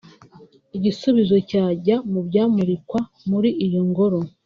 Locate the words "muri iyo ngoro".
3.29-4.17